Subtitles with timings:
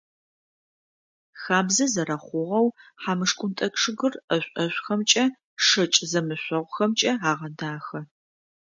[1.41, 2.67] Хабзэ зэрэхъугъэу,
[3.01, 5.23] хьамышхунтӏэ чъыгыр ӏэшӏу-ӏушӏухэмкӏэ,
[5.65, 7.99] шэкӏ зэмышъогъухэмкӏэ агъэдахэ.